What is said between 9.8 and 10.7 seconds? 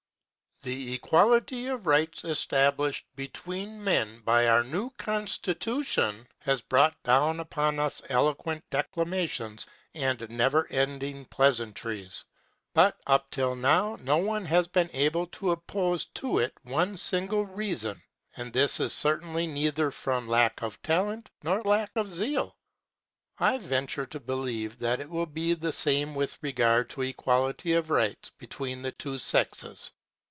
and never